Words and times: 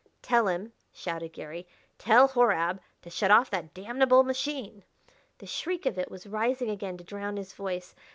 "Tell 0.23 0.47
him," 0.47 0.73
shouted 0.91 1.31
Garry," 1.33 1.67
tell 1.99 2.27
Horab 2.29 2.79
to 3.03 3.11
shut 3.11 3.29
off 3.29 3.51
that 3.51 3.75
damnable 3.75 4.23
machine!" 4.23 4.83
The 5.37 5.45
shriek 5.45 5.85
of 5.85 5.99
it 5.99 6.09
was 6.09 6.25
rising 6.25 6.71
again 6.71 6.97
to 6.97 7.03
drown 7.03 7.37
his 7.37 7.53
voice. 7.53 7.93